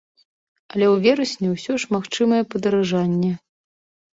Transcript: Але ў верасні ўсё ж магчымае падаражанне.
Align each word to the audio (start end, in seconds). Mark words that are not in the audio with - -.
Але 0.75 0.85
ў 0.93 1.03
верасні 1.03 1.47
ўсё 1.51 1.73
ж 1.83 1.91
магчымае 1.95 2.41
падаражанне. 2.55 3.31